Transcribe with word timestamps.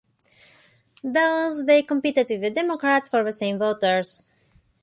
Thus 1.03 1.61
they 1.67 1.83
competed 1.83 2.25
with 2.31 2.41
the 2.41 2.49
Democrats 2.49 3.07
for 3.07 3.23
the 3.23 3.31
same 3.31 3.59
voters. 3.59 4.19